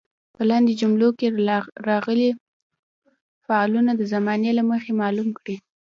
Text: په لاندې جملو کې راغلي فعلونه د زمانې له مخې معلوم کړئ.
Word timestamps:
په 0.35 0.41
لاندې 0.49 0.71
جملو 0.81 1.09
کې 1.19 1.27
راغلي 1.89 2.29
فعلونه 3.45 3.91
د 3.95 4.01
زمانې 4.13 4.51
له 4.57 4.63
مخې 4.71 4.91
معلوم 5.01 5.29
کړئ. 5.37 5.55